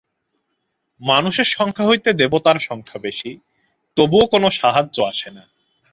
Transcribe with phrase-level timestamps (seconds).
[1.01, 3.31] মানুষের সংখ্যা হইতে দেবতার সংখ্যা বেশী,
[3.97, 5.43] তবুও কোন সাহায্য আসে না।